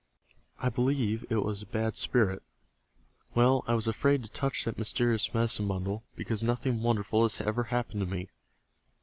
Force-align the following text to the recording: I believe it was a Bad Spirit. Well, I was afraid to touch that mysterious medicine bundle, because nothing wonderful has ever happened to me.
I 0.57 0.69
believe 0.69 1.23
it 1.29 1.43
was 1.43 1.61
a 1.61 1.67
Bad 1.67 1.95
Spirit. 1.95 2.41
Well, 3.35 3.63
I 3.67 3.75
was 3.75 3.87
afraid 3.87 4.23
to 4.23 4.31
touch 4.31 4.65
that 4.65 4.79
mysterious 4.79 5.31
medicine 5.31 5.67
bundle, 5.67 6.01
because 6.15 6.43
nothing 6.43 6.81
wonderful 6.81 7.21
has 7.21 7.39
ever 7.39 7.65
happened 7.65 7.99
to 7.99 8.07
me. 8.07 8.27